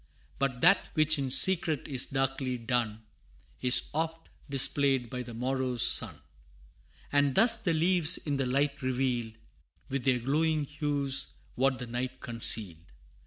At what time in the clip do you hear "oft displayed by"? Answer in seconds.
3.93-5.21